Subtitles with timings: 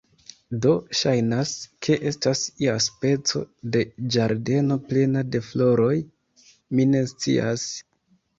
[0.61, 0.69] Do,
[0.99, 1.51] ŝajnas,
[1.87, 3.43] ke estas ia speco
[3.77, 3.83] de
[4.17, 5.93] ĝardeno plena de floroj...
[6.81, 7.69] mi ne scias...